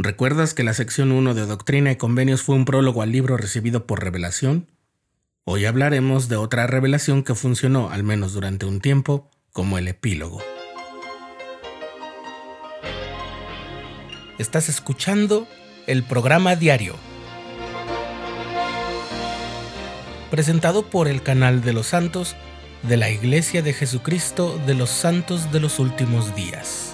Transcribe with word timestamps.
¿Recuerdas 0.00 0.54
que 0.54 0.62
la 0.62 0.74
sección 0.74 1.10
1 1.10 1.34
de 1.34 1.44
Doctrina 1.44 1.90
y 1.90 1.96
Convenios 1.96 2.42
fue 2.42 2.54
un 2.54 2.64
prólogo 2.64 3.02
al 3.02 3.10
libro 3.10 3.36
recibido 3.36 3.84
por 3.84 4.00
revelación? 4.00 4.68
Hoy 5.42 5.64
hablaremos 5.64 6.28
de 6.28 6.36
otra 6.36 6.68
revelación 6.68 7.24
que 7.24 7.34
funcionó, 7.34 7.90
al 7.90 8.04
menos 8.04 8.32
durante 8.32 8.64
un 8.64 8.80
tiempo, 8.80 9.28
como 9.50 9.76
el 9.76 9.88
epílogo. 9.88 10.40
Estás 14.38 14.68
escuchando 14.68 15.48
el 15.88 16.04
programa 16.04 16.54
diario, 16.54 16.94
presentado 20.30 20.88
por 20.88 21.08
el 21.08 21.24
canal 21.24 21.60
de 21.60 21.72
los 21.72 21.88
santos 21.88 22.36
de 22.84 22.98
la 22.98 23.10
Iglesia 23.10 23.62
de 23.62 23.72
Jesucristo 23.72 24.60
de 24.64 24.74
los 24.76 24.90
Santos 24.90 25.50
de 25.50 25.58
los 25.58 25.80
Últimos 25.80 26.36
Días. 26.36 26.87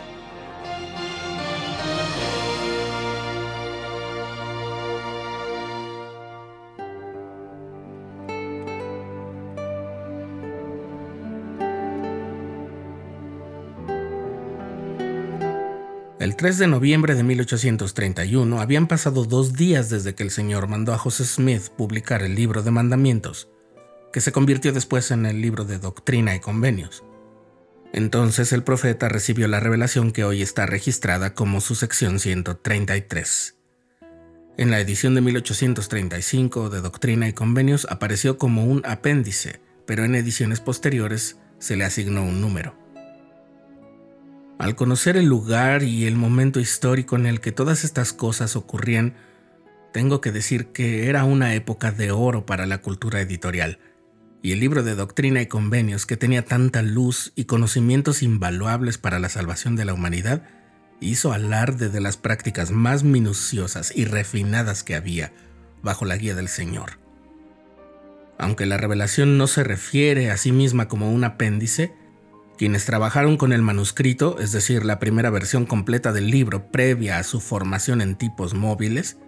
El 16.25 16.37
3 16.37 16.57
de 16.57 16.67
noviembre 16.69 17.15
de 17.17 17.23
1831 17.23 18.59
habían 18.59 18.87
pasado 18.87 19.27
dos 19.27 19.53
días 19.53 19.91
desde 19.91 20.15
que 20.15 20.23
el 20.23 20.31
Señor 20.31 20.69
mandó 20.69 20.95
a 20.95 20.99
José 20.99 21.27
Smith 21.27 21.69
publicar 21.77 22.23
el 22.23 22.35
libro 22.35 22.63
de 22.63 22.71
mandamientos, 22.71 23.51
que 24.11 24.23
se 24.23 24.33
convirtió 24.33 24.73
después 24.73 25.11
en 25.11 25.27
el 25.27 25.43
libro 25.43 25.67
de 25.67 25.79
doctrina 25.79 26.35
y 26.35 26.41
convenios. 26.41 27.05
Entonces 27.93 28.55
el 28.55 28.63
profeta 28.63 29.11
recibió 29.11 29.49
la 29.49 29.61
revelación 29.61 30.13
que 30.13 30.25
hoy 30.25 30.41
está 30.41 30.65
registrada 30.65 31.35
como 31.35 31.61
su 31.61 31.75
sección 31.75 32.19
133. 32.19 33.57
En 34.57 34.71
la 34.71 34.81
edición 34.81 35.15
de 35.15 35.21
1835 35.21 36.71
de 36.71 36.81
Doctrina 36.81 37.29
y 37.29 37.35
Convenios 37.35 37.87
apareció 37.91 38.39
como 38.39 38.65
un 38.65 38.81
apéndice, 38.87 39.61
pero 39.85 40.07
en 40.07 40.15
ediciones 40.15 40.61
posteriores 40.61 41.37
se 41.59 41.77
le 41.77 41.85
asignó 41.85 42.25
un 42.25 42.41
número. 42.41 42.83
Al 44.59 44.77
conocer 44.77 45.17
el 45.17 45.27
lugar 45.27 45.83
y 45.83 46.07
el 46.07 46.17
momento 46.17 46.61
histórico 46.61 47.17
en 47.17 47.27
el 47.27 47.41
que 47.41 47.53
todas 47.53 47.85
estas 47.85 48.13
cosas 48.13 48.55
ocurrían, 48.55 49.15
tengo 49.93 50.21
que 50.21 50.33
decir 50.33 50.67
que 50.67 51.09
era 51.09 51.25
una 51.25 51.55
época 51.55 51.91
de 51.93 52.13
oro 52.13 52.47
para 52.47 52.67
la 52.67 52.79
cultura 52.79 53.21
editorial, 53.21 53.79
y 54.43 54.53
el 54.53 54.61
libro 54.61 54.83
de 54.83 54.95
Doctrina 54.95 55.41
y 55.41 55.47
Convenios, 55.47 56.07
que 56.07 56.17
tenía 56.17 56.45
tanta 56.45 56.83
luz 56.83 57.33
y 57.35 57.47
conocimientos 57.47 58.23
invaluables 58.23 58.99
para 58.99 59.19
la 59.19 59.29
salvación 59.29 59.75
de 59.75 59.87
la 59.87 59.95
humanidad, 59.95 60.43
hizo 61.01 61.33
alarde 61.33 61.89
de 61.89 62.01
las 62.01 62.17
prácticas 62.17 62.71
más 62.71 63.05
minuciosas 63.05 63.93
y 63.95 64.05
refinadas 64.05 64.83
que 64.83 64.95
había 64.95 65.33
bajo 65.83 66.05
la 66.05 66.17
guía 66.17 66.35
del 66.35 66.49
Señor. 66.49 66.99
Aunque 68.39 68.67
la 68.67 68.77
revelación 68.77 69.39
no 69.39 69.47
se 69.47 69.65
refiere 69.65 70.31
a 70.31 70.37
sí 70.37 70.53
misma 70.53 70.89
como 70.89 71.11
un 71.11 71.25
apéndice, 71.25 71.93
quienes 72.57 72.85
trabajaron 72.85 73.37
con 73.37 73.53
el 73.53 73.63
manuscrito, 73.63 74.39
es 74.39 74.53
decir, 74.53 74.85
la 74.85 74.99
primera 74.99 75.31
versión 75.31 75.67
completa 75.67 76.13
del 76.13 76.31
libro 76.31 76.71
previa 76.71 77.19
a 77.19 77.25
su 77.25 77.41
formación 77.41 78.01
en 78.01 78.17
tipos 78.17 78.55
móviles, 78.55 79.19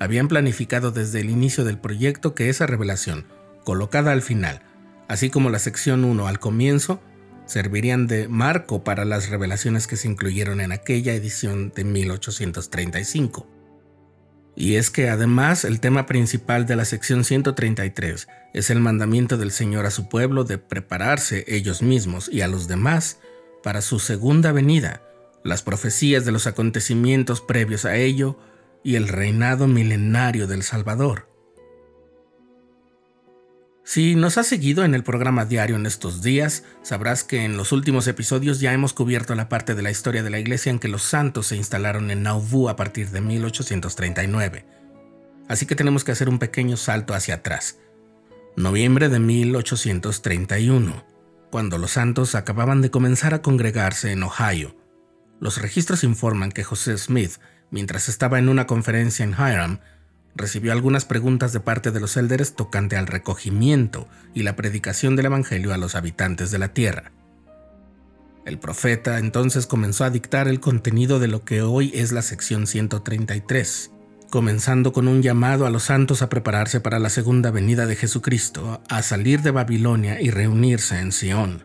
habían 0.00 0.28
planificado 0.28 0.90
desde 0.90 1.20
el 1.20 1.30
inicio 1.30 1.64
del 1.64 1.78
proyecto 1.78 2.34
que 2.34 2.48
esa 2.48 2.66
revelación, 2.66 3.26
colocada 3.64 4.12
al 4.12 4.22
final, 4.22 4.62
así 5.08 5.30
como 5.30 5.50
la 5.50 5.58
sección 5.58 6.04
1 6.04 6.26
al 6.26 6.40
comienzo, 6.40 7.00
servirían 7.46 8.06
de 8.06 8.26
marco 8.28 8.84
para 8.84 9.04
las 9.04 9.28
revelaciones 9.28 9.86
que 9.86 9.96
se 9.96 10.08
incluyeron 10.08 10.60
en 10.60 10.72
aquella 10.72 11.14
edición 11.14 11.72
de 11.74 11.84
1835. 11.84 13.53
Y 14.56 14.76
es 14.76 14.90
que 14.90 15.08
además 15.08 15.64
el 15.64 15.80
tema 15.80 16.06
principal 16.06 16.66
de 16.66 16.76
la 16.76 16.84
sección 16.84 17.24
133 17.24 18.28
es 18.52 18.70
el 18.70 18.80
mandamiento 18.80 19.36
del 19.36 19.50
Señor 19.50 19.86
a 19.86 19.90
su 19.90 20.08
pueblo 20.08 20.44
de 20.44 20.58
prepararse 20.58 21.44
ellos 21.48 21.82
mismos 21.82 22.28
y 22.32 22.42
a 22.42 22.48
los 22.48 22.68
demás 22.68 23.18
para 23.62 23.82
su 23.82 23.98
segunda 23.98 24.52
venida, 24.52 25.02
las 25.42 25.62
profecías 25.62 26.24
de 26.24 26.32
los 26.32 26.46
acontecimientos 26.46 27.40
previos 27.40 27.84
a 27.84 27.96
ello 27.96 28.38
y 28.84 28.94
el 28.96 29.08
reinado 29.08 29.66
milenario 29.66 30.46
del 30.46 30.62
Salvador. 30.62 31.33
Si 33.86 34.14
nos 34.14 34.38
has 34.38 34.46
seguido 34.46 34.82
en 34.82 34.94
el 34.94 35.04
programa 35.04 35.44
diario 35.44 35.76
en 35.76 35.84
estos 35.84 36.22
días, 36.22 36.64
sabrás 36.80 37.22
que 37.22 37.44
en 37.44 37.58
los 37.58 37.70
últimos 37.70 38.06
episodios 38.06 38.58
ya 38.58 38.72
hemos 38.72 38.94
cubierto 38.94 39.34
la 39.34 39.50
parte 39.50 39.74
de 39.74 39.82
la 39.82 39.90
historia 39.90 40.22
de 40.22 40.30
la 40.30 40.38
iglesia 40.38 40.70
en 40.70 40.78
que 40.78 40.88
los 40.88 41.02
santos 41.02 41.48
se 41.48 41.56
instalaron 41.56 42.10
en 42.10 42.22
Nauvoo 42.22 42.70
a 42.70 42.76
partir 42.76 43.10
de 43.10 43.20
1839. 43.20 44.64
Así 45.48 45.66
que 45.66 45.76
tenemos 45.76 46.02
que 46.02 46.12
hacer 46.12 46.30
un 46.30 46.38
pequeño 46.38 46.78
salto 46.78 47.12
hacia 47.12 47.34
atrás. 47.34 47.78
Noviembre 48.56 49.10
de 49.10 49.18
1831, 49.18 51.04
cuando 51.50 51.76
los 51.76 51.90
santos 51.90 52.34
acababan 52.34 52.80
de 52.80 52.90
comenzar 52.90 53.34
a 53.34 53.42
congregarse 53.42 54.12
en 54.12 54.22
Ohio. 54.22 54.74
Los 55.40 55.60
registros 55.60 56.04
informan 56.04 56.52
que 56.52 56.64
José 56.64 56.96
Smith, 56.96 57.32
mientras 57.70 58.08
estaba 58.08 58.38
en 58.38 58.48
una 58.48 58.66
conferencia 58.66 59.24
en 59.24 59.32
Hiram, 59.32 59.80
recibió 60.36 60.72
algunas 60.72 61.04
preguntas 61.04 61.52
de 61.52 61.60
parte 61.60 61.90
de 61.90 62.00
los 62.00 62.16
élderes 62.16 62.54
tocante 62.54 62.96
al 62.96 63.06
recogimiento 63.06 64.08
y 64.34 64.42
la 64.42 64.56
predicación 64.56 65.16
del 65.16 65.26
Evangelio 65.26 65.72
a 65.72 65.78
los 65.78 65.94
habitantes 65.94 66.50
de 66.50 66.58
la 66.58 66.68
tierra. 66.68 67.12
El 68.44 68.58
profeta 68.58 69.18
entonces 69.18 69.66
comenzó 69.66 70.04
a 70.04 70.10
dictar 70.10 70.48
el 70.48 70.60
contenido 70.60 71.18
de 71.18 71.28
lo 71.28 71.44
que 71.44 71.62
hoy 71.62 71.90
es 71.94 72.12
la 72.12 72.20
sección 72.20 72.66
133, 72.66 73.90
comenzando 74.28 74.92
con 74.92 75.08
un 75.08 75.22
llamado 75.22 75.64
a 75.64 75.70
los 75.70 75.84
santos 75.84 76.20
a 76.20 76.28
prepararse 76.28 76.80
para 76.80 76.98
la 76.98 77.08
segunda 77.08 77.50
venida 77.50 77.86
de 77.86 77.96
Jesucristo, 77.96 78.82
a 78.88 79.02
salir 79.02 79.40
de 79.40 79.50
Babilonia 79.50 80.20
y 80.20 80.30
reunirse 80.30 80.98
en 80.98 81.12
Sión. 81.12 81.64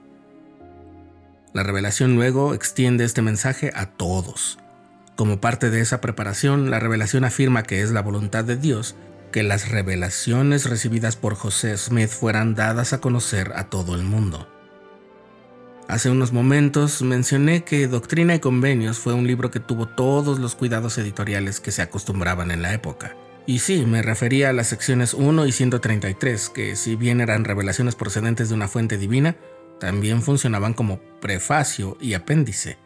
La 1.52 1.64
revelación 1.64 2.16
luego 2.16 2.54
extiende 2.54 3.04
este 3.04 3.24
mensaje 3.24 3.72
a 3.76 3.88
todos, 3.88 4.60
como 5.20 5.42
parte 5.42 5.70
de 5.70 5.82
esa 5.82 6.00
preparación, 6.00 6.72
la 6.72 6.80
revelación 6.80 7.26
afirma 7.26 7.64
que 7.64 7.82
es 7.82 7.92
la 7.92 8.02
voluntad 8.02 8.46
de 8.46 8.56
Dios 8.56 8.96
que 9.34 9.44
las 9.44 9.68
revelaciones 9.68 10.70
recibidas 10.70 11.18
por 11.18 11.36
José 11.36 11.78
Smith 11.78 12.08
fueran 12.08 12.56
dadas 12.56 12.94
a 12.94 13.02
conocer 13.02 13.52
a 13.58 13.66
todo 13.66 13.96
el 13.96 14.04
mundo. 14.04 14.48
Hace 15.90 16.10
unos 16.10 16.32
momentos 16.32 17.02
mencioné 17.02 17.66
que 17.66 17.90
Doctrina 17.90 18.34
y 18.34 18.40
Convenios 18.40 18.98
fue 18.98 19.14
un 19.14 19.28
libro 19.28 19.52
que 19.52 19.60
tuvo 19.60 19.90
todos 19.90 20.40
los 20.40 20.56
cuidados 20.56 20.98
editoriales 20.98 21.60
que 21.60 21.74
se 21.74 21.82
acostumbraban 21.82 22.50
en 22.50 22.62
la 22.62 22.74
época. 22.74 23.18
Y 23.46 23.60
sí, 23.60 23.86
me 23.86 24.02
refería 24.02 24.52
a 24.52 24.54
las 24.54 24.68
secciones 24.68 25.14
1 25.14 25.48
y 25.48 25.52
133, 25.52 26.48
que 26.48 26.78
si 26.78 26.96
bien 26.96 27.20
eran 27.20 27.44
revelaciones 27.44 27.96
procedentes 27.96 28.48
de 28.48 28.56
una 28.56 28.70
fuente 28.70 28.98
divina, 28.98 29.36
también 29.82 30.22
funcionaban 30.22 30.74
como 30.74 31.02
prefacio 31.20 31.98
y 32.00 32.14
apéndice. 32.14 32.78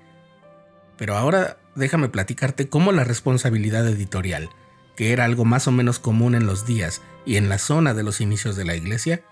Pero 0.97 1.15
ahora 1.15 1.57
déjame 1.75 2.09
platicarte 2.09 2.69
cómo 2.69 2.91
la 2.91 3.03
responsabilidad 3.03 3.87
editorial, 3.87 4.49
que 4.95 5.11
era 5.11 5.25
algo 5.25 5.45
más 5.45 5.67
o 5.67 5.71
menos 5.71 5.99
común 5.99 6.35
en 6.35 6.45
los 6.45 6.65
días 6.65 7.01
y 7.25 7.37
en 7.37 7.49
la 7.49 7.57
zona 7.57 7.93
de 7.93 8.03
los 8.03 8.21
inicios 8.21 8.55
de 8.55 8.65
la 8.65 8.75
iglesia, 8.75 9.23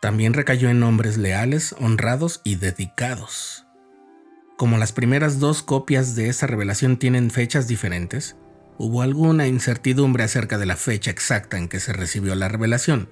también 0.00 0.32
recayó 0.32 0.70
en 0.70 0.82
hombres 0.82 1.18
leales, 1.18 1.74
honrados 1.78 2.40
y 2.42 2.56
dedicados. 2.56 3.66
Como 4.56 4.78
las 4.78 4.92
primeras 4.92 5.40
dos 5.40 5.62
copias 5.62 6.14
de 6.14 6.28
esa 6.28 6.46
revelación 6.46 6.96
tienen 6.96 7.30
fechas 7.30 7.68
diferentes, 7.68 8.36
hubo 8.78 9.02
alguna 9.02 9.46
incertidumbre 9.46 10.24
acerca 10.24 10.58
de 10.58 10.66
la 10.66 10.76
fecha 10.76 11.10
exacta 11.10 11.58
en 11.58 11.68
que 11.68 11.80
se 11.80 11.92
recibió 11.92 12.34
la 12.34 12.48
revelación. 12.48 13.08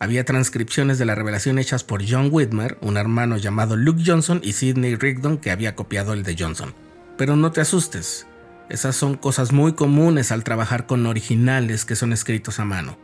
Había 0.00 0.24
transcripciones 0.24 0.98
de 0.98 1.04
la 1.04 1.16
revelación 1.16 1.58
hechas 1.58 1.82
por 1.82 2.08
John 2.08 2.28
Whitmer, 2.30 2.78
un 2.80 2.96
hermano 2.96 3.36
llamado 3.36 3.76
Luke 3.76 4.02
Johnson 4.06 4.40
y 4.44 4.52
Sidney 4.52 4.94
Rigdon 4.94 5.38
que 5.38 5.50
había 5.50 5.74
copiado 5.74 6.12
el 6.12 6.22
de 6.22 6.36
Johnson. 6.38 6.74
Pero 7.18 7.36
no 7.36 7.50
te 7.50 7.60
asustes, 7.60 8.26
esas 8.68 8.94
son 8.94 9.16
cosas 9.16 9.52
muy 9.52 9.72
comunes 9.72 10.30
al 10.30 10.44
trabajar 10.44 10.86
con 10.86 11.04
originales 11.04 11.84
que 11.84 11.96
son 11.96 12.12
escritos 12.12 12.60
a 12.60 12.64
mano. 12.64 12.96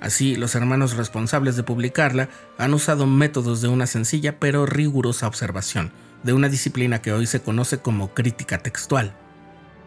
Así, 0.00 0.36
los 0.36 0.54
hermanos 0.54 0.96
responsables 0.96 1.56
de 1.56 1.64
publicarla 1.64 2.28
han 2.58 2.74
usado 2.74 3.06
métodos 3.06 3.62
de 3.62 3.68
una 3.68 3.86
sencilla 3.86 4.38
pero 4.38 4.66
rigurosa 4.66 5.26
observación, 5.26 5.90
de 6.22 6.32
una 6.32 6.48
disciplina 6.48 7.00
que 7.00 7.12
hoy 7.12 7.26
se 7.26 7.40
conoce 7.40 7.78
como 7.78 8.14
crítica 8.14 8.58
textual, 8.58 9.16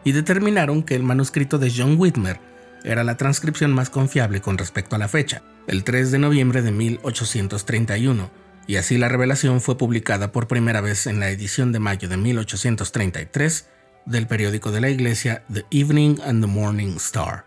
y 0.04 0.12
determinaron 0.12 0.84
que 0.84 0.96
el 0.96 1.04
manuscrito 1.04 1.58
de 1.58 1.72
John 1.76 1.96
Whitmer 1.98 2.40
era 2.84 3.04
la 3.04 3.18
transcripción 3.18 3.72
más 3.72 3.90
confiable 3.90 4.42
con 4.42 4.58
respecto 4.58 4.96
a 4.96 5.00
la 5.00 5.08
fecha, 5.08 5.42
el 5.68 5.86
3 5.86 6.12
de 6.12 6.20
noviembre 6.20 6.62
de 6.62 6.72
1831, 6.72 8.30
y 8.66 8.76
así 8.78 8.98
la 8.98 9.10
revelación 9.10 9.62
fue 9.62 9.78
publicada 9.78 10.32
por 10.32 10.48
primera 10.48 10.82
vez 10.82 11.08
en 11.08 11.20
la 11.20 11.30
edición 11.30 11.72
de 11.72 11.80
mayo 11.80 12.10
de 12.10 12.18
1833 12.18 13.68
del 14.10 14.28
periódico 14.28 14.72
de 14.72 14.82
la 14.82 14.90
iglesia 14.90 15.46
The 15.54 15.66
Evening 15.72 16.20
and 16.26 16.44
the 16.44 16.52
Morning 16.52 16.96
Star. 16.98 17.46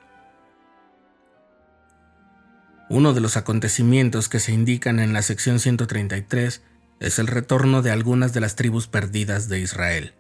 Uno 2.88 3.14
de 3.14 3.20
los 3.20 3.36
acontecimientos 3.36 4.28
que 4.28 4.38
se 4.38 4.52
indican 4.52 5.00
en 5.00 5.12
la 5.12 5.22
sección 5.22 5.58
133 5.58 6.62
es 7.00 7.18
el 7.18 7.26
retorno 7.26 7.82
de 7.82 7.90
algunas 7.90 8.32
de 8.32 8.40
las 8.40 8.54
tribus 8.54 8.86
perdidas 8.86 9.48
de 9.48 9.58
Israel. 9.58 10.14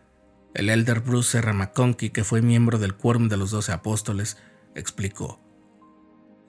El 0.54 0.68
elder 0.68 1.00
Bruce 1.00 1.38
R. 1.38 1.52
McConkie, 1.52 2.10
que 2.10 2.24
fue 2.24 2.42
miembro 2.42 2.78
del 2.78 2.94
Quórum 2.94 3.28
de 3.28 3.36
los 3.36 3.52
Doce 3.52 3.72
Apóstoles, 3.72 4.36
explicó: 4.74 5.40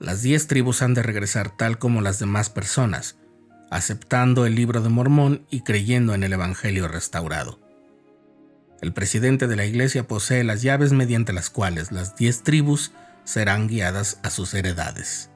Las 0.00 0.22
diez 0.22 0.48
tribus 0.48 0.82
han 0.82 0.94
de 0.94 1.02
regresar 1.02 1.56
tal 1.56 1.78
como 1.78 2.00
las 2.00 2.18
demás 2.18 2.50
personas, 2.50 3.16
aceptando 3.70 4.44
el 4.44 4.56
libro 4.56 4.80
de 4.80 4.88
Mormón 4.88 5.46
y 5.50 5.60
creyendo 5.60 6.14
en 6.14 6.24
el 6.24 6.32
Evangelio 6.32 6.88
restaurado. 6.88 7.63
El 8.84 8.92
presidente 8.92 9.46
de 9.46 9.56
la 9.56 9.64
iglesia 9.64 10.06
posee 10.06 10.44
las 10.44 10.60
llaves 10.60 10.92
mediante 10.92 11.32
las 11.32 11.48
cuales 11.48 11.90
las 11.90 12.16
diez 12.16 12.42
tribus 12.42 12.92
serán 13.24 13.66
guiadas 13.66 14.18
a 14.22 14.28
sus 14.28 14.52
heredades. 14.52 15.30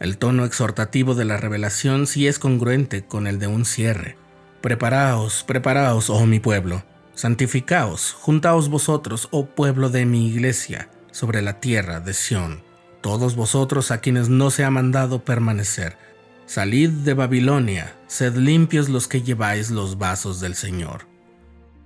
El 0.00 0.16
tono 0.16 0.46
exhortativo 0.46 1.14
de 1.14 1.26
la 1.26 1.36
revelación 1.36 2.06
sí 2.06 2.26
es 2.26 2.38
congruente 2.38 3.04
con 3.04 3.26
el 3.26 3.38
de 3.38 3.46
un 3.46 3.66
cierre. 3.66 4.16
Preparaos, 4.62 5.44
preparaos, 5.44 6.08
oh 6.08 6.24
mi 6.24 6.40
pueblo, 6.40 6.82
santificaos, 7.14 8.14
juntaos 8.14 8.70
vosotros, 8.70 9.28
oh 9.32 9.44
pueblo 9.44 9.90
de 9.90 10.06
mi 10.06 10.30
iglesia, 10.30 10.88
sobre 11.10 11.42
la 11.42 11.60
tierra 11.60 12.00
de 12.00 12.14
Sión, 12.14 12.62
todos 13.02 13.36
vosotros 13.36 13.90
a 13.90 13.98
quienes 13.98 14.30
no 14.30 14.50
se 14.50 14.64
ha 14.64 14.70
mandado 14.70 15.22
permanecer. 15.22 15.98
Salid 16.46 16.90
de 16.90 17.14
Babilonia, 17.14 17.94
sed 18.06 18.36
limpios 18.36 18.88
los 18.88 19.08
que 19.08 19.22
lleváis 19.22 19.70
los 19.70 19.98
vasos 19.98 20.40
del 20.40 20.54
Señor. 20.54 21.06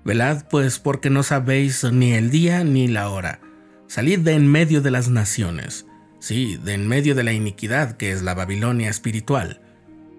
Velad 0.04 0.44
pues 0.48 0.78
porque 0.78 1.10
no 1.10 1.22
sabéis 1.22 1.84
ni 1.84 2.12
el 2.12 2.30
día 2.30 2.64
ni 2.64 2.88
la 2.88 3.10
hora. 3.10 3.40
Salid 3.88 4.20
de 4.20 4.34
en 4.34 4.46
medio 4.46 4.80
de 4.80 4.90
las 4.90 5.08
naciones 5.08 5.86
sí, 6.20 6.58
de 6.62 6.74
en 6.74 6.86
medio 6.86 7.16
de 7.16 7.24
la 7.24 7.32
iniquidad 7.32 7.96
que 7.96 8.12
es 8.12 8.22
la 8.22 8.34
Babilonia 8.34 8.88
espiritual. 8.88 9.60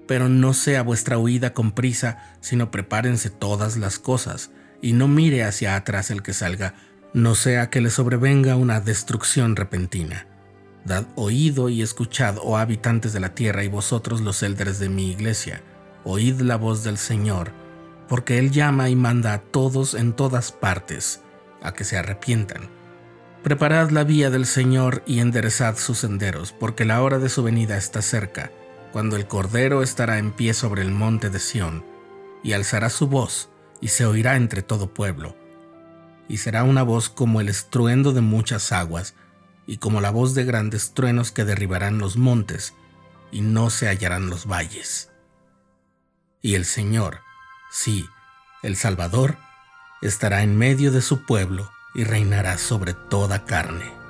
Pero 0.08 0.28
no 0.28 0.54
sea 0.54 0.82
vuestra 0.82 1.18
huida 1.18 1.54
con 1.54 1.72
prisa, 1.72 2.36
sino 2.42 2.70
prepárense 2.72 3.30
todas 3.30 3.78
las 3.78 3.98
cosas, 3.98 4.52
y 4.82 4.92
no 4.94 5.08
mire 5.08 5.44
hacia 5.44 5.76
atrás 5.76 6.12
el 6.12 6.22
que 6.22 6.34
salga, 6.34 6.74
no 7.14 7.36
sea 7.36 7.70
que 7.70 7.82
le 7.82 7.90
sobrevenga 7.90 8.56
una 8.56 8.82
destrucción 8.82 9.56
repentina. 9.56 10.28
Dad 10.86 11.06
oído 11.16 11.70
y 11.70 11.82
escuchad, 11.82 12.38
oh 12.42 12.58
habitantes 12.58 13.14
de 13.14 13.20
la 13.20 13.36
tierra 13.36 13.64
y 13.64 13.68
vosotros 13.68 14.22
los 14.22 14.44
élderes 14.44 14.80
de 14.80 14.90
mi 14.90 15.12
iglesia, 15.12 15.62
oíd 16.04 16.42
la 16.42 16.56
voz 16.56 16.84
del 16.84 16.98
Señor, 16.98 17.52
porque 18.08 18.40
Él 18.40 18.52
llama 18.52 18.90
y 18.90 18.96
manda 18.96 19.34
a 19.34 19.40
todos 19.40 19.94
en 19.94 20.14
todas 20.14 20.52
partes 20.52 21.22
a 21.62 21.74
que 21.74 21.84
se 21.84 21.98
arrepientan 21.98 22.82
Preparad 23.44 23.90
la 23.90 24.04
vía 24.04 24.30
del 24.30 24.46
Señor 24.46 25.02
y 25.08 25.20
enderezad 25.20 25.76
sus 25.76 26.00
senderos, 26.00 26.52
porque 26.52 26.86
la 26.86 27.02
hora 27.02 27.18
de 27.18 27.28
su 27.28 27.42
venida 27.42 27.76
está 27.76 28.04
cerca, 28.04 28.52
cuando 28.92 29.16
el 29.16 29.26
Cordero 29.26 29.82
estará 29.82 30.20
en 30.20 30.32
pie 30.32 30.54
sobre 30.54 30.84
el 30.84 30.92
monte 30.92 31.32
de 31.32 31.40
Sión, 31.40 31.84
y 32.44 32.54
alzará 32.54 32.92
su 32.92 33.08
voz, 33.08 33.50
y 33.80 33.88
se 33.88 34.06
oirá 34.06 34.36
entre 34.36 34.62
todo 34.62 34.94
pueblo. 34.94 35.36
Y 36.30 36.38
será 36.38 36.64
una 36.64 36.84
voz 36.84 37.10
como 37.10 37.42
el 37.42 37.50
estruendo 37.50 38.12
de 38.14 38.22
muchas 38.22 38.72
aguas, 38.72 39.16
y 39.72 39.78
como 39.78 40.02
la 40.02 40.10
voz 40.10 40.36
de 40.36 40.44
grandes 40.44 40.94
truenos 40.94 41.32
que 41.32 41.46
derribarán 41.46 41.98
los 41.98 42.18
montes, 42.18 42.74
y 43.32 43.40
no 43.40 43.70
se 43.70 43.88
hallarán 43.88 44.30
los 44.30 44.46
valles. 44.46 45.10
Y 46.42 46.56
el 46.56 46.66
Señor, 46.66 47.22
sí, 47.72 48.06
el 48.64 48.76
Salvador, 48.76 49.38
estará 50.02 50.44
en 50.44 50.58
medio 50.58 50.92
de 50.92 51.02
su 51.02 51.26
pueblo, 51.26 51.72
y 51.96 52.04
reinará 52.04 52.58
sobre 52.58 52.94
toda 52.94 53.46
carne. 53.46 54.01